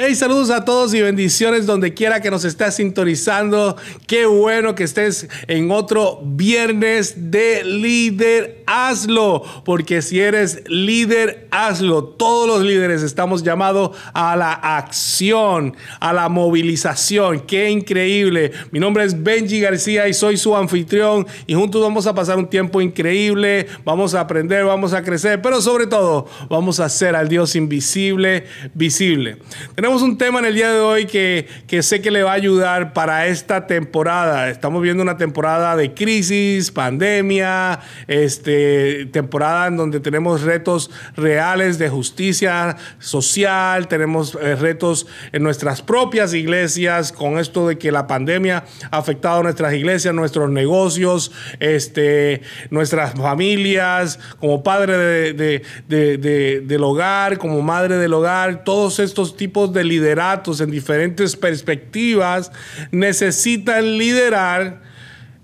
Hey, 0.00 0.14
saludos 0.14 0.50
a 0.50 0.64
todos 0.64 0.94
y 0.94 1.02
bendiciones 1.02 1.66
donde 1.66 1.92
quiera 1.92 2.20
que 2.20 2.30
nos 2.30 2.44
estés 2.44 2.76
sintonizando. 2.76 3.76
Qué 4.06 4.26
bueno 4.26 4.76
que 4.76 4.84
estés 4.84 5.26
en 5.48 5.72
otro 5.72 6.20
viernes 6.22 7.32
de 7.32 7.64
líder. 7.64 8.62
Hazlo, 8.64 9.42
porque 9.64 10.00
si 10.00 10.20
eres 10.20 10.62
líder, 10.68 11.48
hazlo. 11.50 12.04
Todos 12.04 12.46
los 12.46 12.62
líderes 12.62 13.02
estamos 13.02 13.42
llamados 13.42 13.96
a 14.12 14.36
la 14.36 14.52
acción, 14.52 15.74
a 15.98 16.12
la 16.12 16.28
movilización. 16.28 17.40
Qué 17.40 17.68
increíble. 17.68 18.52
Mi 18.70 18.78
nombre 18.78 19.02
es 19.02 19.20
Benji 19.20 19.58
García 19.58 20.06
y 20.06 20.14
soy 20.14 20.36
su 20.36 20.54
anfitrión 20.54 21.26
y 21.48 21.54
juntos 21.54 21.82
vamos 21.82 22.06
a 22.06 22.14
pasar 22.14 22.38
un 22.38 22.48
tiempo 22.48 22.80
increíble. 22.80 23.66
Vamos 23.84 24.14
a 24.14 24.20
aprender, 24.20 24.64
vamos 24.64 24.92
a 24.92 25.02
crecer, 25.02 25.42
pero 25.42 25.60
sobre 25.60 25.88
todo 25.88 26.28
vamos 26.48 26.78
a 26.78 26.84
hacer 26.84 27.16
al 27.16 27.28
Dios 27.28 27.56
invisible 27.56 28.44
visible. 28.74 29.38
Tenemos 29.74 29.87
un 29.96 30.18
tema 30.18 30.38
en 30.40 30.44
el 30.44 30.54
día 30.54 30.70
de 30.70 30.80
hoy 30.80 31.06
que, 31.06 31.48
que 31.66 31.82
sé 31.82 32.02
que 32.02 32.10
le 32.10 32.22
va 32.22 32.32
a 32.32 32.34
ayudar 32.34 32.92
para 32.92 33.26
esta 33.26 33.66
temporada. 33.66 34.50
Estamos 34.50 34.82
viendo 34.82 35.02
una 35.02 35.16
temporada 35.16 35.76
de 35.76 35.94
crisis, 35.94 36.70
pandemia, 36.70 37.80
este, 38.06 39.06
temporada 39.06 39.66
en 39.68 39.78
donde 39.78 40.00
tenemos 40.00 40.42
retos 40.42 40.90
reales 41.16 41.78
de 41.78 41.88
justicia 41.88 42.76
social, 42.98 43.88
tenemos 43.88 44.36
eh, 44.40 44.56
retos 44.56 45.06
en 45.32 45.42
nuestras 45.42 45.80
propias 45.80 46.34
iglesias 46.34 47.10
con 47.10 47.38
esto 47.38 47.66
de 47.66 47.78
que 47.78 47.90
la 47.90 48.06
pandemia 48.06 48.64
ha 48.90 48.98
afectado 48.98 49.40
a 49.40 49.42
nuestras 49.42 49.72
iglesias, 49.72 50.14
nuestros 50.14 50.50
negocios, 50.50 51.32
este, 51.60 52.42
nuestras 52.68 53.14
familias, 53.14 54.18
como 54.38 54.62
padre 54.62 54.98
de, 54.98 55.62
de, 55.88 56.62
del 56.62 56.84
hogar, 56.84 57.38
como 57.38 57.62
madre 57.62 57.96
del 57.96 58.12
hogar, 58.12 58.64
todos 58.64 58.98
estos 58.98 59.34
tipos 59.36 59.72
de 59.72 59.77
lideratos 59.84 60.60
en 60.60 60.70
diferentes 60.70 61.36
perspectivas 61.36 62.52
necesitan 62.90 63.98
liderar 63.98 64.82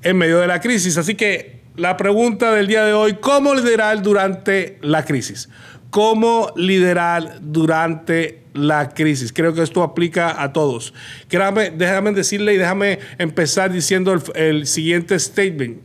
en 0.03 0.17
medio 0.17 0.39
de 0.39 0.47
la 0.47 0.61
crisis. 0.61 0.97
Así 0.99 1.15
que 1.15 1.61
la 1.77 1.97
pregunta 1.97 2.53
del 2.53 2.67
día 2.67 2.85
de 2.85 2.93
hoy, 2.93 3.15
¿cómo 3.21 3.55
liderar 3.55 4.03
durante 4.03 4.79
la 4.83 5.05
crisis? 5.05 5.49
¿Cómo 5.91 6.53
liderar 6.57 7.39
durante 7.41 8.43
la 8.53 8.91
crisis? 8.91 9.33
Creo 9.33 9.55
que 9.55 9.63
esto 9.63 9.83
aplica 9.83 10.43
a 10.43 10.53
todos. 10.53 10.95
déjame 11.29 12.13
decirle 12.13 12.55
y 12.55 12.59
déjame 12.59 12.99
empezar 13.19 13.73
diciendo 13.73 14.13
el, 14.13 14.23
el 14.35 14.67
siguiente 14.67 15.19
statement. 15.19 15.81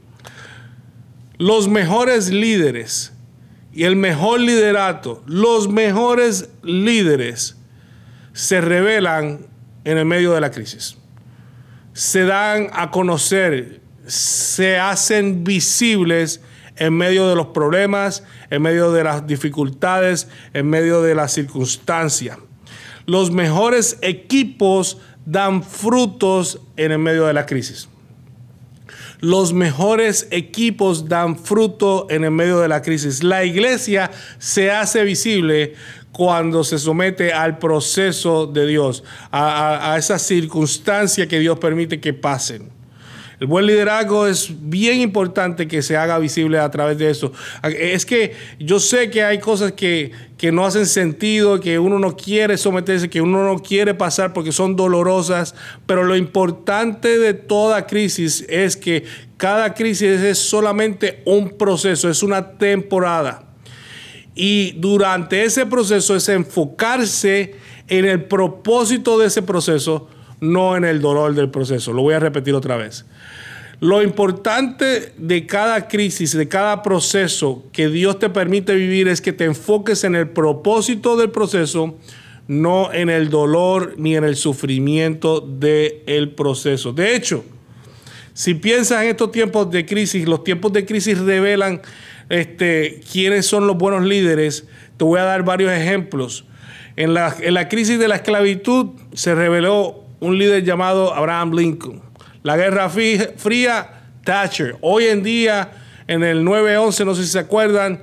Los 1.38 1.70
mejores 1.70 2.30
líderes 2.30 3.14
y 3.72 3.84
el 3.86 3.96
mejor 3.96 4.42
liderato, 4.42 5.24
los 5.26 5.70
mejores 5.70 6.50
líderes 6.64 7.59
se 8.40 8.62
revelan 8.62 9.48
en 9.84 9.98
el 9.98 10.06
medio 10.06 10.32
de 10.32 10.40
la 10.40 10.50
crisis. 10.50 10.96
Se 11.92 12.24
dan 12.24 12.70
a 12.72 12.90
conocer, 12.90 13.82
se 14.08 14.78
hacen 14.78 15.44
visibles 15.44 16.40
en 16.78 16.94
medio 16.94 17.28
de 17.28 17.36
los 17.36 17.48
problemas, 17.48 18.24
en 18.50 18.62
medio 18.62 18.94
de 18.94 19.04
las 19.04 19.28
dificultades, 19.28 20.30
en 20.54 20.70
medio 20.70 21.02
de 21.02 21.16
las 21.16 21.34
circunstancias. 21.34 22.38
Los 23.06 23.30
mejores 23.30 23.98
equipos 24.02 25.00
dan 25.26 25.62
frutos 25.62 26.62
en 26.78 26.94
el 26.94 27.00
medio 27.00 27.26
de 27.26 27.34
la 27.34 27.46
crisis. 27.46 27.90
Los 29.20 29.52
mejores 29.52 30.30
equipos 30.32 31.10
dan 31.10 31.38
fruto 31.38 32.08
en 32.10 32.24
el 32.24 32.32
medio 32.32 32.62
de 32.62 32.70
la 32.70 32.82
crisis. 32.82 33.22
La 33.22 33.44
iglesia 33.44 34.12
se 34.38 34.72
hace 34.72 35.04
visible 35.04 35.74
cuando 36.12 36.64
se 36.64 36.80
somete 36.80 37.32
al 37.34 37.58
proceso 37.58 38.48
de 38.48 38.68
Dios, 38.68 39.04
a, 39.32 39.96
esa 39.98 40.20
circunstancia 40.20 41.28
que 41.28 41.40
Dios 41.40 41.60
permite 41.60 42.00
que 42.00 42.14
pasen. 42.14 42.70
El 43.40 43.48
buen 43.48 43.66
liderazgo 43.66 44.28
es 44.28 44.50
bien 44.70 45.00
importante 45.00 45.66
que 45.66 45.82
se 45.82 45.96
haga 45.96 46.20
visible 46.20 46.60
a 46.60 46.70
través 46.70 46.98
de 46.98 47.10
eso. 47.10 47.32
Es 47.64 48.06
que 48.06 48.36
yo 48.60 48.82
sé 48.82 49.10
que 49.10 49.24
hay 49.24 49.40
cosas 49.40 49.72
que, 49.72 50.12
que, 50.38 50.52
no 50.52 50.66
hacen 50.66 50.86
sentido, 50.86 51.62
que 51.62 51.80
uno 51.80 52.00
no 52.00 52.18
quiere 52.18 52.58
someterse, 52.58 53.10
que 53.10 53.22
uno 53.22 53.46
no 53.46 53.60
quiere 53.60 53.94
pasar 53.94 54.34
porque 54.34 54.52
son 54.52 54.76
dolorosas, 54.76 55.56
pero 55.86 56.04
lo 56.04 56.18
importante 56.18 57.18
de 57.18 57.34
toda 57.34 57.88
crisis 57.88 58.46
es 58.50 58.76
que 58.76 59.06
cada 59.38 59.74
crisis 59.74 60.20
es 60.20 60.38
solamente 60.38 61.22
un 61.24 61.58
proceso, 61.58 62.10
es 62.10 62.22
una 62.24 62.58
temporada. 62.58 63.49
Y 64.42 64.72
durante 64.78 65.44
ese 65.44 65.66
proceso 65.66 66.16
es 66.16 66.30
enfocarse 66.30 67.56
en 67.90 68.06
el 68.06 68.24
propósito 68.24 69.20
de 69.20 69.28
ese 69.28 69.42
proceso, 69.42 70.08
no 70.40 70.78
en 70.78 70.86
el 70.86 71.02
dolor 71.02 71.36
del 71.36 71.50
proceso. 71.50 71.92
Lo 71.92 72.04
voy 72.04 72.14
a 72.14 72.20
repetir 72.20 72.56
otra 72.56 72.78
vez. 72.78 73.06
Lo 73.82 74.02
importante 74.02 75.12
de 75.18 75.46
cada 75.46 75.90
crisis, 75.90 76.32
de 76.32 76.48
cada 76.48 76.82
proceso 76.84 77.66
que 77.74 77.90
Dios 77.90 78.18
te 78.18 78.30
permite 78.30 78.74
vivir 78.76 79.10
es 79.10 79.20
que 79.20 79.34
te 79.34 79.44
enfoques 79.44 80.06
en 80.06 80.16
el 80.16 80.30
propósito 80.30 81.18
del 81.18 81.32
proceso, 81.32 81.98
no 82.48 82.94
en 82.94 83.10
el 83.10 83.30
dolor 83.30 83.96
ni 83.98 84.16
en 84.16 84.24
el 84.24 84.38
sufrimiento 84.38 85.42
del 85.42 86.30
proceso. 86.30 86.94
De 86.94 87.14
hecho, 87.14 87.44
si 88.34 88.54
piensas 88.54 89.04
en 89.04 89.10
estos 89.10 89.34
tiempos 89.34 89.70
de 89.70 89.86
crisis, 89.86 90.26
los 90.26 90.46
tiempos 90.46 90.72
de 90.72 90.86
crisis 90.86 91.18
revelan 91.18 91.82
este, 92.30 93.02
quiénes 93.12 93.48
son 93.48 93.68
los 93.68 93.78
buenos 93.78 94.06
líderes, 94.06 94.66
te 94.98 95.04
voy 95.04 95.20
a 95.20 95.24
dar 95.24 95.44
varios 95.44 95.72
ejemplos. 95.72 96.46
En 96.96 97.14
la, 97.14 97.36
en 97.40 97.56
crisis 97.68 98.00
de 98.00 98.08
la 98.08 98.16
esclavitud 98.16 98.92
se 99.14 99.34
reveló 99.36 100.04
un 100.20 100.38
líder 100.38 100.64
llamado 100.64 101.14
Abraham 101.14 101.54
Lincoln. 101.54 102.02
La 102.44 102.56
Guerra 102.56 102.90
Fría, 102.90 104.04
Thatcher. 104.24 104.78
Hoy 104.82 105.06
en 105.06 105.24
día, 105.24 105.72
en 106.08 106.24
el 106.24 106.46
9-11, 106.46 107.06
no 107.06 107.16
sé 107.16 107.24
si 107.24 107.30
se 107.30 107.40
acuerdan, 107.40 108.02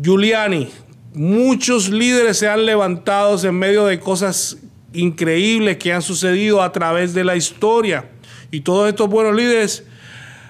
Giuliani. 0.00 0.70
Muchos 1.14 1.88
líderes 1.88 2.38
se 2.38 2.48
han 2.48 2.64
levantado 2.64 3.42
en 3.46 3.54
medio 3.54 3.86
de 3.86 3.98
cosas 3.98 4.58
increíbles 4.92 5.78
que 5.78 5.92
han 5.92 6.02
sucedido 6.02 6.62
a 6.62 6.72
través 6.72 7.14
de 7.14 7.24
la 7.24 7.36
historia. 7.36 8.10
Y 8.50 8.60
todos 8.60 8.88
estos 8.88 9.08
buenos 9.08 9.34
líderes 9.34 9.84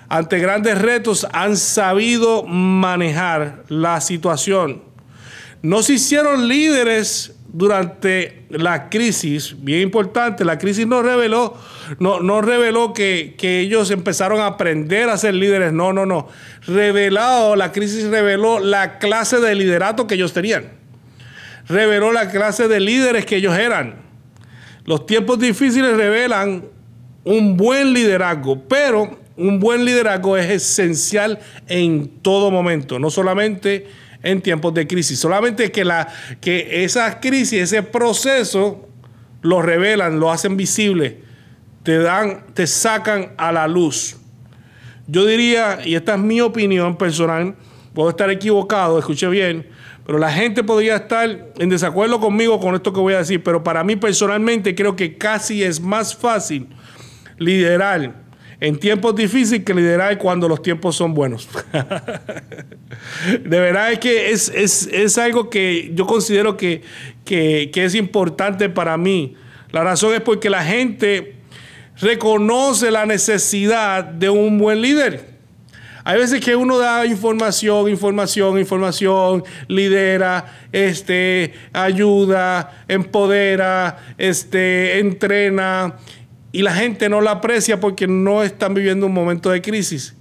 ante 0.08 0.38
grandes 0.38 0.78
retos 0.80 1.26
han 1.32 1.56
sabido 1.56 2.44
manejar 2.44 3.64
la 3.69 4.00
situación. 4.00 4.82
No 5.62 5.82
se 5.82 5.94
hicieron 5.94 6.48
líderes 6.48 7.34
durante 7.50 8.44
la 8.50 8.88
crisis, 8.91 9.56
bien 9.58 9.80
importante, 9.80 10.44
la 10.44 10.58
crisis 10.58 10.86
no 10.86 11.02
reveló, 11.02 11.56
no, 11.98 12.20
no 12.20 12.42
reveló 12.42 12.92
que, 12.92 13.34
que, 13.38 13.60
ellos 13.60 13.91
empezaron 13.91 14.41
a 14.41 14.46
aprender 14.46 15.08
a 15.08 15.16
ser 15.16 15.34
líderes, 15.34 15.72
no, 15.72 15.92
no, 15.92 16.04
no. 16.04 16.28
Revelado, 16.66 17.56
la 17.56 17.72
crisis 17.72 18.04
reveló 18.08 18.60
la 18.60 18.98
clase 18.98 19.40
de 19.40 19.54
liderato 19.54 20.06
que 20.06 20.14
ellos 20.14 20.32
tenían. 20.32 20.72
Reveló 21.69 22.12
la 22.12 22.30
clase 22.30 22.69
de 22.69 22.80
líderes 22.80 23.25
que 23.25 23.36
ellos 23.36 23.56
eran. 23.56 23.96
Los 24.84 25.06
tiempos 25.06 25.38
difíciles 25.38 25.96
revelan 25.96 26.66
un 27.25 27.56
buen 27.56 27.92
liderazgo, 27.92 28.62
pero 28.69 29.19
un 29.38 29.60
buen 29.60 29.84
liderazgo 29.84 30.37
es 30.37 30.50
esencial 30.50 31.38
en 31.69 32.09
todo 32.22 32.50
momento, 32.50 32.99
no 32.99 33.09
solamente 33.09 33.87
en 34.22 34.43
tiempos 34.43 34.75
de 34.75 34.87
crisis, 34.87 35.19
solamente 35.19 35.71
que, 35.71 35.84
la, 35.84 36.09
que 36.41 36.84
esa 36.84 37.21
crisis, 37.21 37.62
ese 37.62 37.82
proceso, 37.82 38.88
lo 39.41 39.62
revelan, 39.62 40.19
lo 40.19 40.32
hacen 40.32 40.56
visible, 40.56 41.22
te 41.84 41.99
dan, 41.99 42.47
te 42.54 42.66
sacan 42.66 43.32
a 43.37 43.53
la 43.53 43.69
luz. 43.69 44.16
Yo 45.06 45.25
diría, 45.25 45.78
y 45.84 45.94
esta 45.94 46.15
es 46.15 46.20
mi 46.20 46.41
opinión 46.41 46.97
personal, 46.97 47.55
puedo 47.94 48.10
estar 48.10 48.31
equivocado, 48.31 48.99
escuche 48.99 49.28
bien, 49.28 49.69
pero 50.05 50.19
la 50.19 50.32
gente 50.32 50.65
podría 50.65 50.97
estar 50.97 51.53
en 51.56 51.69
desacuerdo 51.69 52.19
conmigo 52.19 52.59
con 52.59 52.75
esto 52.75 52.93
que 52.93 52.99
voy 52.99 53.15
a 53.15 53.19
decir, 53.19 53.43
pero 53.44 53.62
para 53.62 53.84
mí 53.84 53.94
personalmente 53.94 54.75
creo 54.75 54.96
que 54.96 55.17
casi 55.17 55.62
es 55.62 55.81
más 55.81 56.17
fácil 56.17 56.67
liderar 57.38 58.27
en 58.60 58.78
tiempos 58.78 59.14
difíciles 59.14 59.64
que 59.64 59.72
liderar 59.72 60.19
cuando 60.19 60.49
los 60.49 60.62
tiempos 60.62 60.96
son 60.96 61.14
buenos. 61.14 61.49
de 63.44 63.60
verdad 63.60 63.93
es 63.93 63.99
que 64.00 64.31
es, 64.31 65.19
algo 65.19 65.49
que 65.49 65.93
yo 65.94 66.06
considero 66.06 66.56
que, 66.56 66.82
que, 67.25 67.70
es 67.75 67.94
importante 67.94 68.69
para 68.69 68.96
mí. 68.96 69.37
La 69.70 69.84
razón 69.84 70.14
es 70.14 70.20
porque 70.20 70.50
la 70.50 70.64
gente 70.64 71.37
reconoce 72.00 72.90
la 72.90 73.06
necesidad 73.06 74.05
de 74.05 74.31
un 74.31 74.58
buen 74.58 74.82
líder. 74.82 75.38
Hay 76.04 76.19
veces 76.19 76.40
que 76.40 76.56
uno 76.56 76.78
da 76.78 77.04
información, 77.04 77.88
información, 77.90 78.58
información, 78.58 79.44
lidera, 79.69 80.46
este, 80.72 81.52
ayuda, 81.72 82.84
empodera, 82.88 84.14
este, 84.16 85.00
entrena 85.00 85.96
y 86.53 86.62
la 86.62 86.75
gente 86.75 87.09
no 87.09 87.21
la 87.21 87.33
aprecia 87.33 87.81
porque 87.81 88.06
no 88.06 88.43
están 88.43 88.75
viviendo 88.75 89.06
un 89.06 89.12
momento 89.12 89.50
de 89.50 89.61
crisis. 89.62 90.15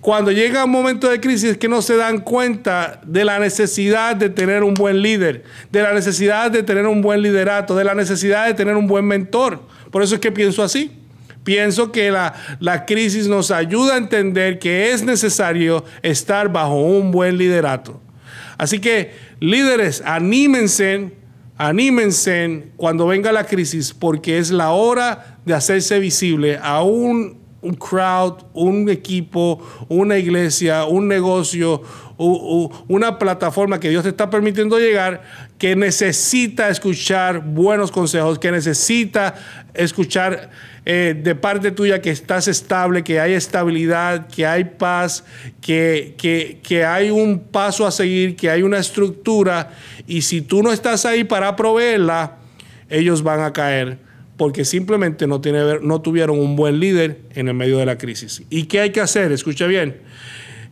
Cuando 0.00 0.30
llega 0.30 0.64
un 0.64 0.70
momento 0.70 1.08
de 1.08 1.20
crisis 1.20 1.50
es 1.50 1.58
que 1.58 1.68
no 1.68 1.82
se 1.82 1.96
dan 1.96 2.20
cuenta 2.20 3.00
de 3.04 3.24
la 3.24 3.38
necesidad 3.38 4.16
de 4.16 4.30
tener 4.30 4.62
un 4.62 4.74
buen 4.74 5.02
líder, 5.02 5.44
de 5.70 5.82
la 5.82 5.92
necesidad 5.92 6.50
de 6.50 6.62
tener 6.62 6.86
un 6.86 7.02
buen 7.02 7.22
liderato, 7.22 7.76
de 7.76 7.84
la 7.84 7.94
necesidad 7.94 8.46
de 8.46 8.54
tener 8.54 8.76
un 8.76 8.86
buen 8.86 9.04
mentor. 9.04 9.62
Por 9.90 10.02
eso 10.02 10.14
es 10.14 10.20
que 10.20 10.32
pienso 10.32 10.62
así. 10.62 10.92
Pienso 11.42 11.92
que 11.92 12.10
la, 12.10 12.34
la 12.60 12.86
crisis 12.86 13.28
nos 13.28 13.50
ayuda 13.50 13.94
a 13.94 13.98
entender 13.98 14.58
que 14.58 14.92
es 14.92 15.02
necesario 15.02 15.84
estar 16.02 16.50
bajo 16.50 16.80
un 16.80 17.10
buen 17.10 17.36
liderato. 17.36 18.00
Así 18.56 18.78
que 18.78 19.12
líderes, 19.40 20.02
anímense, 20.06 21.12
anímense 21.56 22.72
cuando 22.76 23.06
venga 23.06 23.32
la 23.32 23.44
crisis 23.44 23.92
porque 23.92 24.38
es 24.38 24.50
la 24.50 24.70
hora 24.70 25.38
de 25.44 25.54
hacerse 25.54 25.98
visible 25.98 26.58
a 26.62 26.82
un 26.82 27.44
un 27.64 27.74
crowd, 27.74 28.44
un 28.52 28.90
equipo, 28.90 29.58
una 29.88 30.18
iglesia, 30.18 30.84
un 30.84 31.08
negocio, 31.08 31.82
una 32.16 33.18
plataforma 33.18 33.80
que 33.80 33.90
Dios 33.90 34.04
te 34.04 34.10
está 34.10 34.30
permitiendo 34.30 34.78
llegar, 34.78 35.22
que 35.58 35.74
necesita 35.74 36.68
escuchar 36.68 37.44
buenos 37.44 37.90
consejos, 37.90 38.38
que 38.38 38.50
necesita 38.50 39.34
escuchar 39.74 40.50
eh, 40.86 41.18
de 41.20 41.34
parte 41.34 41.70
tuya 41.70 42.00
que 42.00 42.10
estás 42.10 42.46
estable, 42.46 43.02
que 43.02 43.18
hay 43.20 43.32
estabilidad, 43.32 44.28
que 44.28 44.46
hay 44.46 44.64
paz, 44.64 45.24
que, 45.60 46.14
que, 46.18 46.60
que 46.62 46.84
hay 46.84 47.10
un 47.10 47.40
paso 47.40 47.86
a 47.86 47.90
seguir, 47.90 48.36
que 48.36 48.50
hay 48.50 48.62
una 48.62 48.78
estructura. 48.78 49.70
Y 50.06 50.22
si 50.22 50.40
tú 50.40 50.62
no 50.62 50.72
estás 50.72 51.04
ahí 51.06 51.24
para 51.24 51.56
proveerla, 51.56 52.36
ellos 52.88 53.22
van 53.22 53.40
a 53.40 53.52
caer 53.52 53.98
porque 54.36 54.64
simplemente 54.64 55.26
no, 55.26 55.40
tiene, 55.40 55.78
no 55.80 56.00
tuvieron 56.00 56.38
un 56.38 56.56
buen 56.56 56.80
líder 56.80 57.20
en 57.34 57.48
el 57.48 57.54
medio 57.54 57.78
de 57.78 57.86
la 57.86 57.98
crisis. 57.98 58.42
¿Y 58.50 58.64
qué 58.64 58.80
hay 58.80 58.90
que 58.90 59.00
hacer? 59.00 59.32
Escucha 59.32 59.66
bien. 59.66 59.96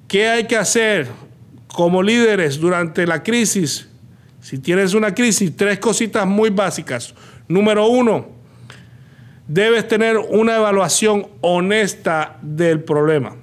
¿Qué 0.08 0.28
hay 0.28 0.44
que 0.44 0.56
hacer 0.56 1.06
como 1.72 2.02
líderes 2.02 2.58
durante 2.60 3.06
la 3.06 3.22
crisis? 3.22 3.88
Si 4.40 4.58
tienes 4.58 4.94
una 4.94 5.14
crisis, 5.14 5.56
tres 5.56 5.78
cositas 5.78 6.26
muy 6.26 6.50
básicas. 6.50 7.14
Número 7.48 7.86
uno, 7.86 8.28
debes 9.46 9.86
tener 9.88 10.16
una 10.16 10.56
evaluación 10.56 11.28
honesta 11.40 12.38
del 12.42 12.82
problema 12.82 13.36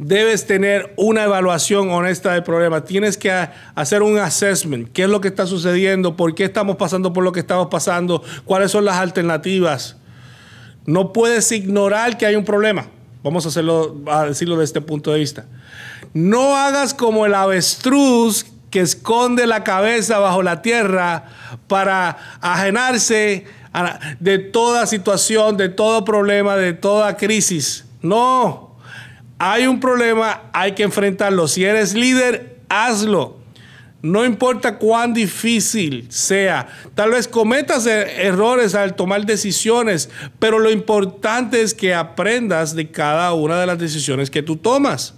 debes 0.00 0.46
tener 0.46 0.94
una 0.96 1.24
evaluación 1.24 1.90
honesta 1.90 2.32
del 2.32 2.42
problema. 2.42 2.82
Tienes 2.84 3.18
que 3.18 3.30
hacer 3.74 4.02
un 4.02 4.18
assessment. 4.18 4.90
¿Qué 4.92 5.02
es 5.02 5.10
lo 5.10 5.20
que 5.20 5.28
está 5.28 5.46
sucediendo? 5.46 6.16
¿Por 6.16 6.34
qué 6.34 6.44
estamos 6.44 6.76
pasando 6.76 7.12
por 7.12 7.22
lo 7.22 7.32
que 7.32 7.40
estamos 7.40 7.68
pasando? 7.68 8.22
¿Cuáles 8.46 8.70
son 8.70 8.86
las 8.86 8.96
alternativas? 8.96 9.98
No 10.86 11.12
puedes 11.12 11.52
ignorar 11.52 12.16
que 12.16 12.24
hay 12.24 12.34
un 12.34 12.46
problema. 12.46 12.86
Vamos 13.22 13.44
a, 13.44 13.48
hacerlo, 13.48 13.96
a 14.06 14.24
decirlo 14.24 14.56
de 14.56 14.64
este 14.64 14.80
punto 14.80 15.12
de 15.12 15.18
vista. 15.18 15.46
No 16.14 16.56
hagas 16.56 16.94
como 16.94 17.26
el 17.26 17.34
avestruz 17.34 18.46
que 18.70 18.80
esconde 18.80 19.46
la 19.46 19.64
cabeza 19.64 20.18
bajo 20.18 20.42
la 20.42 20.62
tierra 20.62 21.24
para 21.66 22.16
ajenarse 22.40 23.44
de 24.20 24.38
toda 24.38 24.86
situación, 24.86 25.56
de 25.56 25.68
todo 25.68 26.04
problema, 26.04 26.56
de 26.56 26.72
toda 26.72 27.16
crisis. 27.16 27.84
No, 28.00 28.76
hay 29.38 29.66
un 29.66 29.80
problema, 29.80 30.42
hay 30.52 30.72
que 30.72 30.82
enfrentarlo. 30.82 31.48
Si 31.48 31.64
eres 31.64 31.94
líder, 31.94 32.60
hazlo. 32.68 33.39
No 34.02 34.24
importa 34.24 34.78
cuán 34.78 35.12
difícil 35.12 36.06
sea. 36.08 36.68
Tal 36.94 37.10
vez 37.10 37.28
cometas 37.28 37.86
er-, 37.86 38.08
errores 38.20 38.74
al 38.74 38.96
tomar 38.96 39.26
decisiones, 39.26 40.08
pero 40.38 40.58
lo 40.58 40.70
importante 40.70 41.60
es 41.60 41.74
que 41.74 41.94
aprendas 41.94 42.74
de 42.74 42.90
cada 42.90 43.32
una 43.34 43.60
de 43.60 43.66
las 43.66 43.78
decisiones 43.78 44.30
que 44.30 44.42
tú 44.42 44.56
tomas. 44.56 45.14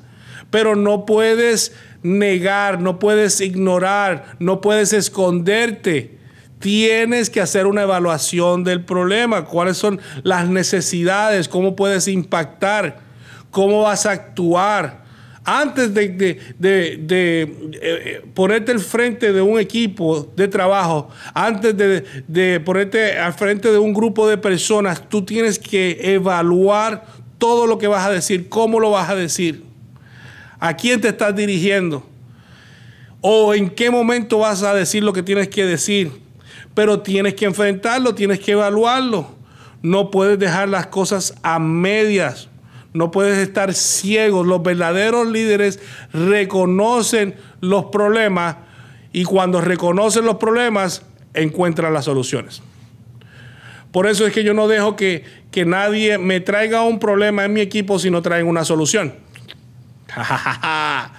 Pero 0.50 0.74
no 0.74 1.06
puedes 1.06 1.72
negar, 2.02 2.80
no 2.80 2.98
puedes 2.98 3.40
ignorar, 3.40 4.36
no 4.38 4.60
puedes 4.60 4.92
esconderte. 4.92 6.18
Tienes 6.58 7.30
que 7.30 7.40
hacer 7.40 7.66
una 7.66 7.82
evaluación 7.82 8.64
del 8.64 8.84
problema, 8.84 9.44
cuáles 9.44 9.76
son 9.76 10.00
las 10.22 10.48
necesidades, 10.48 11.48
cómo 11.48 11.74
puedes 11.76 12.08
impactar 12.08 13.12
cómo 13.52 13.82
vas 13.82 14.06
a 14.06 14.10
actuar. 14.10 15.01
Antes 15.44 15.92
de, 15.92 16.38
eh, 16.62 18.22
ponerte 18.32 18.70
al 18.70 18.78
frente 18.78 19.32
de 19.32 19.40
un 19.40 19.58
equipo 19.58 20.30
de 20.36 20.46
trabajo, 20.46 21.08
antes 21.34 21.76
de, 21.76 22.60
ponerte 22.60 23.18
al 23.18 23.32
frente 23.32 23.72
de 23.72 23.78
un 23.78 23.92
grupo 23.92 24.28
de 24.28 24.38
personas, 24.38 25.08
tú 25.08 25.24
tienes 25.24 25.58
que 25.58 25.98
evaluar 26.14 27.04
todo 27.38 27.66
lo 27.66 27.78
que 27.78 27.88
vas 27.88 28.06
a 28.06 28.10
decir, 28.10 28.48
cómo 28.48 28.78
lo 28.78 28.92
vas 28.92 29.10
a 29.10 29.16
decir, 29.16 29.64
a 30.60 30.76
quién 30.76 31.00
te 31.00 31.08
estás 31.08 31.34
dirigiendo 31.34 32.06
o 33.20 33.54
en 33.54 33.70
qué 33.70 33.90
momento 33.90 34.38
vas 34.38 34.62
a 34.62 34.74
decir 34.74 35.02
lo 35.02 35.12
que 35.12 35.22
tienes 35.22 35.48
que 35.48 35.64
decir. 35.64 36.12
Pero 36.74 37.00
tienes 37.00 37.34
que 37.34 37.46
enfrentarlo, 37.46 38.14
tienes 38.14 38.40
que 38.40 38.52
evaluarlo. 38.52 39.34
No 39.82 40.10
puedes 40.10 40.38
dejar 40.38 40.68
las 40.68 40.86
cosas 40.86 41.34
a 41.42 41.58
medias. 41.58 42.48
No 42.94 43.10
puedes 43.10 43.38
estar 43.38 43.74
ciego. 43.74 44.44
Los 44.44 44.62
verdaderos 44.62 45.26
líderes 45.28 45.80
reconocen 46.12 47.34
los 47.60 47.86
problemas 47.86 48.56
y 49.12 49.24
cuando 49.24 49.60
reconocen 49.60 50.24
los 50.24 50.36
problemas 50.36 51.02
encuentran 51.34 51.92
las 51.92 52.04
soluciones. 52.04 52.62
Por 53.90 54.06
eso 54.06 54.26
es 54.26 54.32
que 54.32 54.44
yo 54.44 54.54
no 54.54 54.68
dejo 54.68 54.96
que, 54.96 55.24
que 55.50 55.64
nadie 55.64 56.18
me 56.18 56.40
traiga 56.40 56.82
un 56.82 56.98
problema 56.98 57.44
en 57.44 57.52
mi 57.52 57.60
equipo 57.60 57.98
si 57.98 58.10
no 58.10 58.22
traen 58.22 58.46
una 58.46 58.64
solución. 58.64 59.14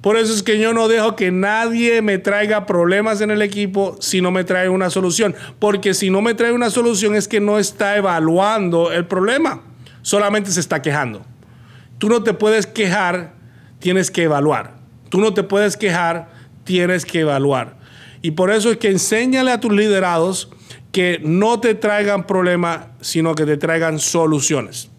Por 0.00 0.16
eso 0.16 0.34
es 0.34 0.42
que 0.42 0.58
yo 0.58 0.72
no 0.74 0.88
dejo 0.88 1.16
que 1.16 1.30
nadie 1.30 2.02
me 2.02 2.18
traiga 2.18 2.66
problemas 2.66 3.20
en 3.20 3.30
el 3.30 3.42
equipo 3.42 3.96
si 4.00 4.20
no 4.20 4.30
me 4.30 4.44
trae 4.44 4.68
una 4.68 4.90
solución. 4.90 5.34
Porque 5.58 5.94
si 5.94 6.10
no 6.10 6.20
me 6.20 6.34
trae 6.34 6.52
una 6.52 6.70
solución 6.70 7.14
es 7.14 7.28
que 7.28 7.40
no 7.40 7.58
está 7.58 7.96
evaluando 7.96 8.92
el 8.92 9.06
problema 9.06 9.62
solamente 10.04 10.50
se 10.50 10.60
está 10.60 10.82
quejando. 10.82 11.22
Tú 11.98 12.08
no 12.08 12.22
te 12.22 12.34
puedes 12.34 12.66
quejar, 12.66 13.34
tienes 13.80 14.10
que 14.10 14.24
evaluar. 14.24 14.74
Tú 15.08 15.18
no 15.18 15.32
te 15.32 15.42
puedes 15.42 15.76
quejar, 15.76 16.28
tienes 16.62 17.06
que 17.06 17.20
evaluar. 17.20 17.78
Y 18.20 18.32
por 18.32 18.50
eso 18.50 18.70
es 18.70 18.76
que 18.76 18.90
enséñale 18.90 19.50
a 19.50 19.60
tus 19.60 19.72
liderados 19.72 20.50
que 20.92 21.20
no 21.24 21.58
te 21.58 21.74
traigan 21.74 22.26
problemas, 22.26 22.86
sino 23.00 23.34
que 23.34 23.46
te 23.46 23.56
traigan 23.56 23.98
soluciones. 23.98 24.90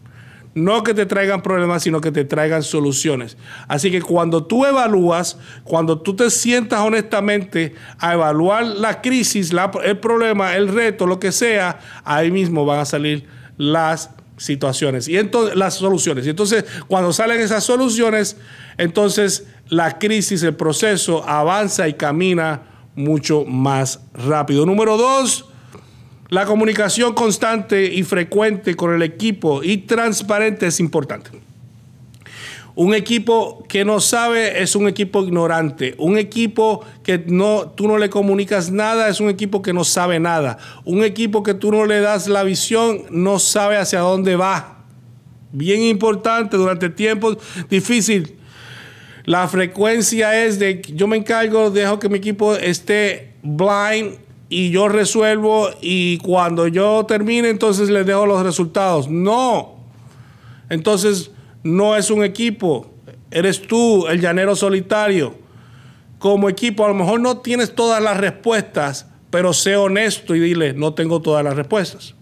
No 0.55 0.83
que 0.83 0.93
te 0.93 1.05
traigan 1.05 1.43
problemas, 1.43 1.83
sino 1.83 2.01
que 2.01 2.11
te 2.11 2.25
traigan 2.25 2.63
soluciones. 2.63 3.37
Así 3.67 3.91
que 3.91 4.01
cuando 4.01 4.45
tú 4.45 4.65
evalúas, 4.65 5.37
cuando 5.63 6.01
tú 6.01 6.15
te 6.15 6.31
sientas 6.31 6.79
honestamente 6.79 7.75
a 7.99 8.13
evaluar 8.13 8.65
la 8.65 9.01
crisis, 9.01 9.53
el 9.83 9.99
problema, 9.99 10.55
el 10.55 10.69
reto, 10.69 11.05
lo 11.05 11.19
que 11.19 11.31
sea, 11.31 11.79
ahí 12.03 12.31
mismo 12.31 12.65
van 12.65 12.79
a 12.79 12.85
salir 12.85 13.27
las 13.57 14.14
situaciones 14.37 15.07
y 15.07 15.17
entonces 15.17 15.55
las 15.55 15.75
soluciones. 15.75 16.25
Y 16.25 16.29
entonces, 16.29 16.65
cuando 16.87 17.13
salen 17.13 17.39
esas 17.39 17.63
soluciones, 17.63 18.37
entonces 18.77 19.47
la 19.69 19.97
crisis, 19.97 20.43
el 20.43 20.55
proceso 20.55 21.27
avanza 21.27 21.87
y 21.87 21.93
camina 21.93 22.63
mucho 22.95 23.45
más 23.45 24.01
rápido. 24.13 24.65
Número 24.65 24.97
dos, 24.97 25.45
la 26.29 26.45
comunicación 26.45 27.13
constante 27.13 27.85
y 27.85 28.03
frecuente 28.03 28.75
con 28.75 28.93
el 28.93 29.01
equipo 29.01 29.63
y 29.63 29.77
transparente 29.77 30.67
es 30.67 30.79
importante. 30.79 31.31
Un 32.75 32.93
equipo 32.93 33.63
que 33.69 33.85
no 33.85 34.01
sabe 34.01 34.61
es 34.61 34.75
un 34.75 34.89
equipo 34.89 35.23
ignorante. 35.23 35.95
Un 35.97 36.17
equipo 36.17 36.83
que 37.03 37.23
no, 37.25 37.71
tú 37.73 37.87
no 37.87 37.97
le 37.97 38.09
comunicas 38.09 38.69
nada 38.69 39.07
es 39.07 39.21
un 39.21 39.29
equipo 39.29 39.61
que 39.61 39.71
no 39.71 39.85
sabe 39.85 40.19
nada. 40.19 40.57
Un 40.83 41.01
equipo 41.03 41.41
que 41.41 41.53
tú 41.53 41.71
no 41.71 41.85
le 41.85 42.01
das 42.01 42.27
la 42.27 42.43
visión 42.43 43.03
no 43.11 43.39
sabe 43.39 43.77
hacia 43.77 43.99
dónde 43.99 44.35
va. 44.35 44.83
Bien 45.53 45.83
importante 45.83 46.57
durante 46.57 46.89
tiempos 46.89 47.37
difíciles. 47.69 48.33
La 49.23 49.47
frecuencia 49.47 50.43
es 50.43 50.59
de 50.59 50.81
yo 50.93 51.07
me 51.07 51.15
encargo, 51.15 51.71
dejo 51.71 51.97
que 51.97 52.09
mi 52.09 52.17
equipo 52.17 52.55
esté 52.55 53.35
blind 53.41 54.17
y 54.49 54.69
yo 54.69 54.89
resuelvo 54.89 55.69
y 55.81 56.17
cuando 56.17 56.67
yo 56.67 57.05
termine 57.05 57.49
entonces 57.49 57.89
les 57.89 58.05
dejo 58.05 58.25
los 58.25 58.43
resultados. 58.43 59.09
No. 59.09 59.75
Entonces 60.69 61.31
no 61.65 61.95
es 61.95 62.11
un 62.11 62.23
equipo, 62.23 62.91
eres 63.31 63.63
tú 63.63 64.05
el 64.07 64.21
llanero 64.21 64.55
solitario. 64.55 65.33
Como 66.19 66.47
equipo 66.47 66.85
a 66.85 66.89
lo 66.89 66.93
mejor 66.93 67.19
no 67.19 67.39
tienes 67.39 67.73
todas 67.73 68.01
las 68.03 68.17
respuestas, 68.17 69.07
pero 69.31 69.51
sé 69.51 69.75
honesto 69.75 70.35
y 70.35 70.39
dile, 70.39 70.73
no 70.73 70.93
tengo 70.93 71.23
todas 71.23 71.43
las 71.43 71.55
respuestas. 71.55 72.13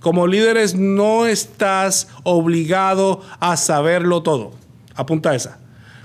Como 0.00 0.26
líderes 0.26 0.74
no 0.74 1.24
estás 1.24 2.08
obligado 2.24 3.22
a 3.40 3.56
saberlo 3.56 4.22
todo. 4.22 4.52
Apunta 4.94 5.34
esa. 5.34 5.60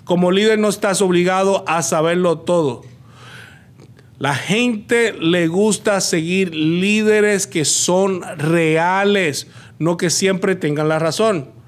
Como 0.06 0.32
líder 0.32 0.58
no 0.58 0.70
estás 0.70 1.02
obligado 1.02 1.66
a 1.68 1.82
saberlo 1.82 2.40
todo. 2.40 2.84
La 4.20 4.36
gente 4.36 5.12
le 5.12 5.48
gusta 5.48 6.00
seguir 6.00 6.56
líderes 6.56 7.46
que 7.46 7.66
son 7.66 8.22
reales, 8.38 9.48
no 9.80 9.98
que 9.98 10.10
siempre 10.10 10.56
tengan 10.56 10.88
la 10.88 10.98
razón. 10.98 11.59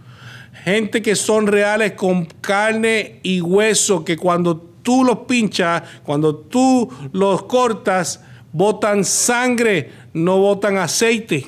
Gente 0.53 1.01
que 1.01 1.15
son 1.15 1.48
reales 1.48 1.93
con 1.93 2.25
carne 2.25 3.20
y 3.24 3.41
hueso, 3.41 4.05
que 4.05 4.17
cuando 4.17 4.58
tú 4.84 5.03
los 5.03 5.20
pinchas, 5.20 5.84
cuando 6.03 6.36
tú 6.36 6.89
los 7.13 7.43
cortas, 7.43 8.22
botan 8.51 9.03
sangre, 9.03 9.91
no 10.13 10.38
botan 10.38 10.77
aceite. 10.77 11.48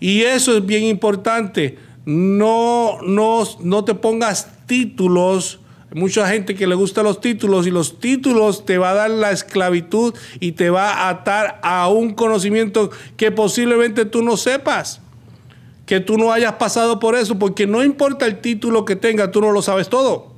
Y 0.00 0.22
eso 0.22 0.56
es 0.56 0.66
bien 0.66 0.84
importante. 0.84 1.78
No, 2.04 2.98
no, 3.02 3.44
no 3.60 3.84
te 3.84 3.94
pongas 3.94 4.66
títulos. 4.66 5.60
Hay 5.90 5.98
mucha 5.98 6.28
gente 6.28 6.54
que 6.54 6.66
le 6.66 6.74
gusta 6.74 7.02
los 7.02 7.20
títulos 7.20 7.66
y 7.66 7.70
los 7.70 7.98
títulos 8.00 8.66
te 8.66 8.78
va 8.78 8.90
a 8.90 8.94
dar 8.94 9.10
la 9.10 9.30
esclavitud 9.30 10.14
y 10.40 10.52
te 10.52 10.68
va 10.70 10.90
a 10.90 11.08
atar 11.08 11.58
a 11.62 11.88
un 11.88 12.12
conocimiento 12.12 12.90
que 13.16 13.30
posiblemente 13.30 14.04
tú 14.04 14.22
no 14.22 14.36
sepas 14.36 15.00
que 15.86 16.00
tú 16.00 16.16
no 16.16 16.32
hayas 16.32 16.54
pasado 16.54 16.98
por 16.98 17.14
eso, 17.14 17.38
porque 17.38 17.66
no 17.66 17.84
importa 17.84 18.26
el 18.26 18.40
título 18.40 18.84
que 18.84 18.96
tenga, 18.96 19.30
tú 19.30 19.40
no 19.40 19.52
lo 19.52 19.62
sabes 19.62 19.88
todo. 19.88 20.32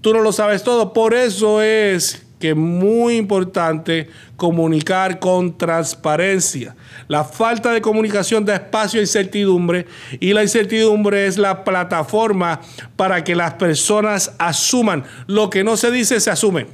Tú 0.00 0.12
no 0.12 0.20
lo 0.20 0.32
sabes 0.32 0.62
todo. 0.62 0.92
Por 0.92 1.14
eso 1.14 1.62
es 1.62 2.26
que 2.38 2.50
es 2.50 2.56
muy 2.56 3.16
importante 3.16 4.08
comunicar 4.36 5.18
con 5.18 5.56
transparencia. 5.56 6.76
La 7.08 7.24
falta 7.24 7.72
de 7.72 7.80
comunicación 7.80 8.44
da 8.44 8.54
espacio 8.54 9.00
a 9.00 9.02
incertidumbre 9.02 9.86
y 10.20 10.32
la 10.32 10.42
incertidumbre 10.42 11.26
es 11.26 11.38
la 11.38 11.64
plataforma 11.64 12.60
para 12.96 13.24
que 13.24 13.34
las 13.34 13.54
personas 13.54 14.34
asuman. 14.38 15.04
Lo 15.26 15.50
que 15.50 15.64
no 15.64 15.76
se 15.76 15.90
dice 15.90 16.20
se 16.20 16.30
asume. 16.30 16.66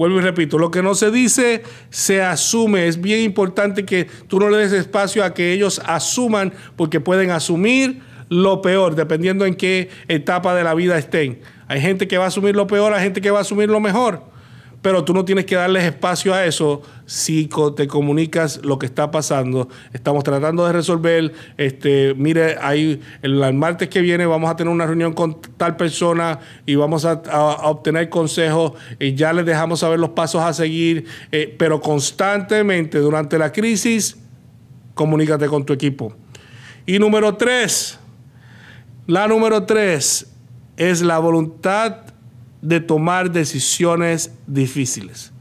Vuelvo 0.00 0.16
y 0.16 0.22
repito, 0.22 0.56
lo 0.56 0.70
que 0.70 0.82
no 0.82 0.94
se 0.94 1.10
dice 1.10 1.62
se 1.90 2.22
asume. 2.22 2.88
Es 2.88 3.02
bien 3.02 3.20
importante 3.20 3.84
que 3.84 4.06
tú 4.28 4.40
no 4.40 4.48
le 4.48 4.56
des 4.56 4.72
espacio 4.72 5.22
a 5.22 5.34
que 5.34 5.52
ellos 5.52 5.78
asuman 5.84 6.54
porque 6.74 7.00
pueden 7.00 7.30
asumir 7.30 8.00
lo 8.30 8.62
peor, 8.62 8.94
dependiendo 8.94 9.44
en 9.44 9.54
qué 9.56 9.90
etapa 10.08 10.54
de 10.54 10.64
la 10.64 10.72
vida 10.72 10.96
estén. 10.96 11.42
Hay 11.68 11.82
gente 11.82 12.08
que 12.08 12.16
va 12.16 12.24
a 12.24 12.28
asumir 12.28 12.56
lo 12.56 12.66
peor, 12.66 12.94
hay 12.94 13.02
gente 13.02 13.20
que 13.20 13.30
va 13.30 13.40
a 13.40 13.42
asumir 13.42 13.68
lo 13.68 13.78
mejor 13.78 14.24
pero 14.82 15.04
tú 15.04 15.12
no 15.12 15.24
tienes 15.24 15.44
que 15.44 15.56
darles 15.56 15.84
espacio 15.84 16.32
a 16.32 16.44
eso 16.46 16.82
si 17.04 17.48
te 17.76 17.86
comunicas 17.86 18.60
lo 18.64 18.78
que 18.78 18.86
está 18.86 19.10
pasando. 19.10 19.68
Estamos 19.92 20.24
tratando 20.24 20.66
de 20.66 20.72
resolver, 20.72 21.32
este, 21.58 22.14
mire, 22.14 22.56
ahí 22.60 23.00
el, 23.20 23.52
martes 23.54 23.88
que 23.88 24.00
viene 24.00 24.24
vamos 24.24 24.50
a 24.50 24.56
tener 24.56 24.72
una 24.72 24.86
reunión 24.86 25.12
con 25.12 25.40
tal 25.56 25.76
persona 25.76 26.38
y 26.64 26.76
vamos 26.76 27.04
a, 27.04 27.20
obtener 27.64 28.08
consejos 28.08 28.72
y 28.98 29.14
ya 29.14 29.32
les 29.32 29.44
dejamos 29.44 29.80
saber 29.80 29.98
los 29.98 30.10
pasos 30.10 30.42
a 30.42 30.52
seguir, 30.52 31.04
eh, 31.30 31.54
pero 31.58 31.80
constantemente 31.80 32.98
durante 32.98 33.38
la 33.38 33.52
crisis, 33.52 34.16
comunícate 34.94 35.46
con 35.46 35.64
tu 35.66 35.72
equipo. 35.72 36.14
Y 36.86 36.98
número 36.98 37.36
tres, 37.36 37.98
la 39.06 39.28
número 39.28 39.64
tres 39.64 40.26
es 40.76 41.02
la 41.02 41.18
voluntad 41.18 42.09
de 42.62 42.80
tomar 42.80 43.30
decisiones 43.30 44.32
difíciles. 44.46 45.32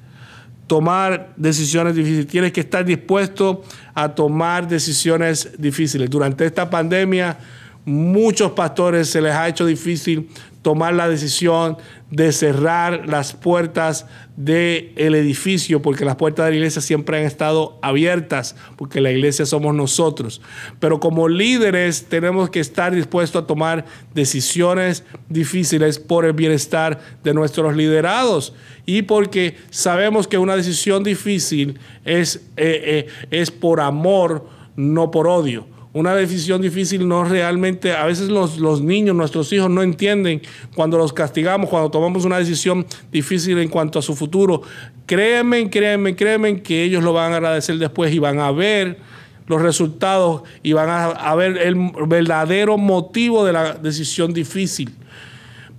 Tomar 0.68 1.34
decisiones 1.36 1.96
difíciles. 1.96 2.28
Tienes 2.28 2.52
que 2.52 2.62
estar 2.62 2.86
dispuesto 2.86 3.64
a 3.94 4.10
tomar 4.10 4.68
decisiones 4.68 5.50
difíciles. 5.58 6.10
Durante 6.10 6.46
esta 6.46 6.70
pandemia, 6.70 7.38
muchos 7.86 8.52
pastores 8.52 9.10
se 9.10 9.22
les 9.22 9.34
ha 9.34 9.48
hecho 9.48 9.66
difícil 9.66 10.30
tomar 10.62 10.94
la 10.94 11.08
decisión 11.08 11.78
de 12.12 12.32
cerrar 12.32 13.08
las 13.08 13.34
puertas 13.34 14.08
del 14.36 15.16
edificio, 15.16 15.82
porque 15.82 16.06
las 16.06 16.16
puertas 16.16 16.46
de 16.46 16.52
la 16.52 16.58
iglesia 16.58 16.82
siempre 16.82 17.20
han 17.20 17.24
estado 17.24 17.80
abiertas, 17.82 18.56
porque 18.76 19.00
la 19.00 19.12
iglesia 19.12 19.46
somos 19.46 19.74
nosotros. 19.74 20.42
Pero 20.80 21.00
como 21.00 21.30
líderes 21.30 22.06
tenemos 22.06 22.50
que 22.50 22.60
estar 22.60 22.94
dispuestos 22.94 23.44
a 23.44 23.48
tomar 23.48 23.86
decisiones 24.14 25.04
difíciles 25.30 26.00
por 26.00 26.26
el 26.26 26.34
bienestar 26.34 27.00
de 27.24 27.34
nuestros 27.34 27.76
liderados 27.76 28.54
y 28.86 29.04
porque 29.04 29.56
sabemos 29.70 30.28
que 30.28 30.38
una 30.38 30.56
decisión 30.56 31.04
difícil 31.04 31.80
es, 32.06 32.38
eh, 32.58 33.08
eh, 33.08 33.08
es 33.32 33.52
por 33.52 33.80
amor, 33.80 34.48
no 34.76 35.12
por 35.12 35.28
odio 35.28 35.79
una 35.92 36.14
decisión 36.14 36.62
difícil 36.62 37.08
no 37.08 37.24
realmente, 37.24 37.94
a 37.94 38.06
veces 38.06 38.30
los, 38.30 38.60
los, 38.60 38.82
niños, 38.82 39.16
nuestros 39.16 39.52
hijos 39.54 39.70
no 39.70 39.82
entienden 39.82 40.42
cuando 40.76 40.98
los 40.98 41.14
castigamos, 41.14 41.70
cuando 41.70 41.90
tomamos 41.90 42.26
una 42.26 42.38
decisión 42.38 42.86
difícil 43.12 43.58
en 43.58 43.70
cuanto 43.70 43.98
a 43.98 44.02
su 44.02 44.16
futuro. 44.16 44.62
Créanme, 45.08 45.70
créanme, 45.70 46.16
créanme 46.16 46.62
que 46.62 46.84
ellos 46.84 47.04
lo 47.04 47.14
van 47.14 47.34
a 47.34 47.38
agradecer 47.38 47.78
después 47.78 48.14
y 48.14 48.20
van 48.20 48.40
a 48.40 48.52
ver 48.52 49.00
los 49.48 49.62
resultados 49.64 50.44
y 50.62 50.74
van 50.74 50.90
a, 50.90 51.06
a 51.06 51.36
ver 51.36 51.58
el 51.58 51.76
verdadero 52.08 52.78
motivo 52.78 53.44
de 53.44 53.54
la 53.54 53.74
decisión 53.74 54.32
difícil. 54.32 54.94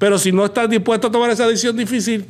Pero 0.01 0.19
si 0.19 0.33
no 0.33 0.45
estás 0.45 0.69
dispuesto 0.69 1.07
a 1.07 1.11
tomar 1.13 1.31
esa 1.31 1.47
decisión 1.47 1.77
difícil, 1.77 2.25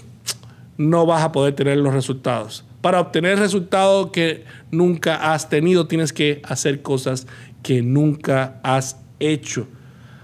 no 0.77 1.07
vas 1.07 1.23
a 1.23 1.33
poder 1.33 1.55
tener 1.55 1.79
los 1.79 1.95
resultados. 1.95 2.65
Para 2.81 3.01
obtener 3.01 3.39
resultados 3.39 4.11
que 4.11 4.45
nunca 4.71 5.33
has 5.33 5.49
tenido, 5.49 5.87
tienes 5.87 6.13
que 6.13 6.41
hacer 6.45 6.81
cosas 6.81 7.27
que 7.63 7.83
nunca 7.83 8.61
has 8.63 9.01
hecho. 9.19 9.67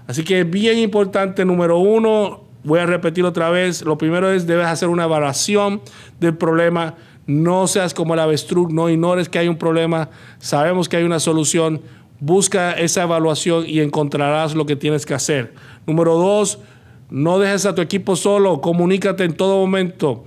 Así 0.07 0.23
que 0.23 0.43
bien 0.43 0.79
importante, 0.79 1.45
número 1.45 1.79
uno, 1.79 2.45
voy 2.63 2.79
a 2.79 2.85
repetir 2.85 3.25
otra 3.25 3.49
vez, 3.49 3.81
lo 3.83 3.97
primero 3.97 4.31
es 4.31 4.47
debes 4.47 4.67
hacer 4.67 4.89
una 4.89 5.03
evaluación 5.03 5.81
del 6.19 6.35
problema, 6.35 6.95
no 7.25 7.67
seas 7.67 7.93
como 7.93 8.13
el 8.13 8.19
avestruz, 8.21 8.71
no 8.71 8.89
ignores 8.89 9.29
que 9.29 9.39
hay 9.39 9.47
un 9.47 9.57
problema, 9.57 10.09
sabemos 10.39 10.87
que 10.87 10.97
hay 10.97 11.03
una 11.03 11.19
solución, 11.19 11.81
busca 12.19 12.71
esa 12.71 13.03
evaluación 13.03 13.65
y 13.67 13.81
encontrarás 13.81 14.55
lo 14.55 14.65
que 14.65 14.75
tienes 14.75 15.05
que 15.05 15.13
hacer. 15.13 15.53
Número 15.85 16.15
dos, 16.15 16.59
no 17.09 17.37
dejes 17.37 17.65
a 17.65 17.75
tu 17.75 17.81
equipo 17.81 18.15
solo, 18.15 18.61
comunícate 18.61 19.23
en 19.25 19.33
todo 19.33 19.57
momento 19.57 20.25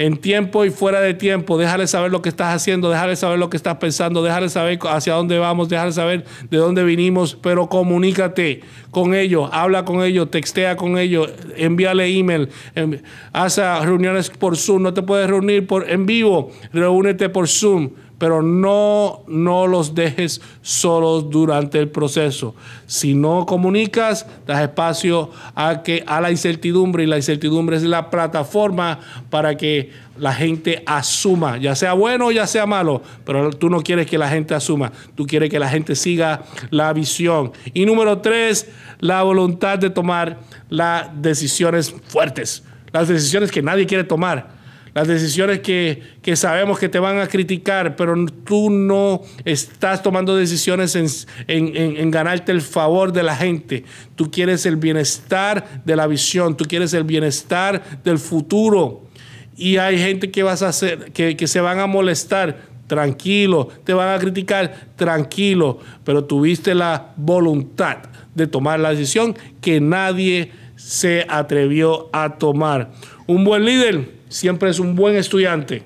en 0.00 0.16
tiempo 0.16 0.64
y 0.64 0.70
fuera 0.70 1.02
de 1.02 1.12
tiempo. 1.12 1.58
Déjale 1.58 1.86
saber 1.86 2.10
lo 2.10 2.22
que 2.22 2.30
estás 2.30 2.54
haciendo, 2.54 2.88
déjale 2.88 3.16
saber 3.16 3.38
lo 3.38 3.50
que 3.50 3.58
estás 3.58 3.76
pensando, 3.76 4.22
déjale 4.22 4.48
saber 4.48 4.78
hacia 4.88 5.12
dónde 5.12 5.38
vamos, 5.38 5.68
déjale 5.68 5.92
saber 5.92 6.24
de 6.48 6.56
dónde 6.56 6.82
vinimos, 6.84 7.34
pero 7.34 7.68
comunícate 7.68 8.62
con 8.90 9.12
ellos, 9.12 9.50
habla 9.52 9.84
con 9.84 10.02
ellos, 10.02 10.30
textea 10.30 10.76
con 10.76 10.96
ellos, 10.96 11.30
envíale 11.54 12.06
email, 12.06 12.48
haz 13.34 13.58
reuniones 13.84 14.30
por 14.30 14.56
Zoom, 14.56 14.84
no 14.84 14.94
te 14.94 15.02
puedes 15.02 15.28
reunir 15.28 15.66
por, 15.66 15.90
en 15.90 16.06
vivo, 16.06 16.50
reúnete 16.72 17.28
por 17.28 17.46
Zoom 17.46 17.90
pero 18.20 18.42
no, 18.42 19.24
no 19.28 19.66
los 19.66 19.94
dejes 19.94 20.42
solos 20.60 21.30
durante 21.30 21.78
el 21.78 21.88
proceso. 21.88 22.54
Si 22.86 23.14
no 23.14 23.46
comunicas, 23.46 24.26
das 24.46 24.60
espacio 24.60 25.30
a, 25.54 25.82
que, 25.82 26.04
a 26.06 26.20
la 26.20 26.30
incertidumbre 26.30 27.04
y 27.04 27.06
la 27.06 27.16
incertidumbre 27.16 27.78
es 27.78 27.82
la 27.82 28.10
plataforma 28.10 29.00
para 29.30 29.56
que 29.56 29.90
la 30.18 30.34
gente 30.34 30.82
asuma, 30.84 31.56
ya 31.56 31.74
sea 31.74 31.94
bueno 31.94 32.26
o 32.26 32.30
ya 32.30 32.46
sea 32.46 32.66
malo, 32.66 33.00
pero 33.24 33.48
tú 33.52 33.70
no 33.70 33.80
quieres 33.80 34.06
que 34.06 34.18
la 34.18 34.28
gente 34.28 34.54
asuma, 34.54 34.92
tú 35.14 35.26
quieres 35.26 35.48
que 35.48 35.58
la 35.58 35.70
gente 35.70 35.96
siga 35.96 36.42
la 36.68 36.92
visión. 36.92 37.52
Y 37.72 37.86
número 37.86 38.18
tres, 38.18 38.68
la 38.98 39.22
voluntad 39.22 39.78
de 39.78 39.88
tomar 39.88 40.40
las 40.68 41.08
decisiones 41.22 41.94
fuertes, 42.08 42.64
las 42.92 43.08
decisiones 43.08 43.50
que 43.50 43.62
nadie 43.62 43.86
quiere 43.86 44.04
tomar 44.04 44.59
las 44.94 45.06
decisiones 45.06 45.60
que, 45.60 46.02
sabemos 46.34 46.78
que 46.78 46.88
te 46.88 46.98
van 46.98 47.18
a 47.18 47.26
criticar, 47.26 47.96
pero 47.96 48.14
tú 48.44 48.70
no 48.70 49.22
estás 49.44 50.02
tomando 50.02 50.36
decisiones 50.36 50.96
en, 51.46 52.10
ganarte 52.10 52.52
el 52.52 52.60
favor 52.60 53.12
de 53.12 53.22
la 53.22 53.36
gente. 53.36 53.84
Tú 54.16 54.30
quieres 54.30 54.66
el 54.66 54.76
bienestar 54.76 55.82
de 55.84 55.96
la 55.96 56.06
visión, 56.06 56.56
tú 56.56 56.64
quieres 56.64 56.92
el 56.94 57.04
bienestar 57.04 58.02
del 58.02 58.18
futuro. 58.18 59.02
Y 59.56 59.76
hay 59.76 59.98
gente 59.98 60.30
que 60.30 60.42
vas 60.42 60.62
a 60.62 60.68
hacer, 60.68 61.12
que, 61.12 61.36
que 61.36 61.46
se 61.46 61.60
van 61.60 61.78
a 61.78 61.86
molestar. 61.86 62.70
Tranquilo, 62.86 63.68
te 63.84 63.92
van 63.92 64.12
a 64.12 64.18
criticar, 64.18 64.88
tranquilo, 64.96 65.78
pero 66.02 66.24
tuviste 66.24 66.74
la 66.74 67.12
voluntad 67.16 67.98
de 68.34 68.48
tomar 68.48 68.80
la 68.80 68.90
decisión 68.90 69.36
que 69.60 69.80
nadie 69.80 70.50
se 70.74 71.24
atrevió 71.28 72.08
a 72.12 72.36
tomar. 72.36 72.90
Un 73.28 73.44
buen 73.44 73.64
líder 73.64 74.19
siempre 74.30 74.70
es 74.70 74.78
un 74.78 74.96
buen 74.96 75.16
estudiante. 75.16 75.82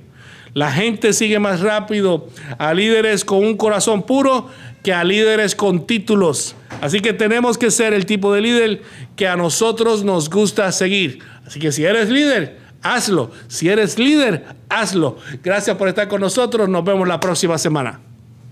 La 0.52 0.70
gente 0.70 1.12
sigue 1.12 1.40
más 1.40 1.60
rápido 1.60 2.28
a 2.58 2.72
líderes 2.72 3.24
con 3.24 3.38
un 3.38 3.56
corazón 3.56 4.04
puro 4.04 4.48
que 4.84 4.92
a 4.92 5.02
líderes 5.02 5.56
con 5.56 5.84
títulos. 5.84 6.54
Así 6.80 7.00
que 7.00 7.12
tenemos 7.12 7.58
que 7.58 7.72
ser 7.72 7.92
el 7.92 8.06
tipo 8.06 8.32
de 8.32 8.40
líder 8.40 8.82
que 9.16 9.26
a 9.26 9.36
nosotros 9.36 10.04
nos 10.04 10.30
gusta 10.30 10.70
seguir. 10.70 11.18
Así 11.44 11.58
que 11.58 11.72
si 11.72 11.84
eres 11.84 12.08
líder, 12.08 12.58
hazlo. 12.82 13.32
Si 13.48 13.68
eres 13.68 13.98
líder, 13.98 14.44
hazlo. 14.68 15.16
Gracias 15.42 15.76
por 15.76 15.88
estar 15.88 16.06
con 16.06 16.20
nosotros. 16.20 16.68
Nos 16.68 16.84
vemos 16.84 17.08
la 17.08 17.18
próxima 17.18 17.58
semana. 17.58 18.00